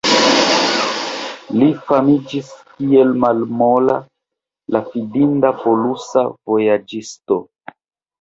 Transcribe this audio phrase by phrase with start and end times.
[1.63, 3.97] Li famiĝis kiel malmola
[4.77, 7.39] kaj fidinda polusa vojaĝisto.